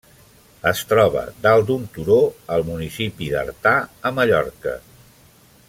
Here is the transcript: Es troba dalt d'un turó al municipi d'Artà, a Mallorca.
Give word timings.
Es 0.69 0.79
troba 0.93 1.25
dalt 1.43 1.67
d'un 1.67 1.83
turó 1.97 2.17
al 2.55 2.65
municipi 2.71 3.29
d'Artà, 3.35 3.75
a 4.09 4.13
Mallorca. 4.21 4.75